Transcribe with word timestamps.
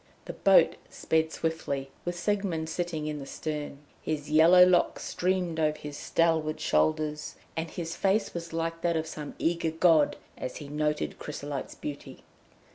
The 0.25 0.33
boat 0.33 0.77
sped 0.89 1.31
swiftly, 1.31 1.91
with 2.05 2.17
Siegmund 2.17 2.69
sitting 2.69 3.05
in 3.05 3.19
the 3.19 3.27
stern. 3.27 3.77
His 4.01 4.31
yellow 4.31 4.65
locks 4.65 5.03
streamed 5.03 5.59
over 5.59 5.77
his 5.77 5.95
stalwart 5.95 6.59
shoulders, 6.59 7.35
and 7.55 7.69
his 7.69 7.95
face 7.95 8.33
was 8.33 8.51
like 8.51 8.81
that 8.81 8.97
of 8.97 9.05
some 9.05 9.35
eager 9.37 9.69
god 9.69 10.17
as 10.39 10.55
he 10.55 10.69
noted 10.69 11.19
Chrysolite's 11.19 11.75
beauty. 11.75 12.23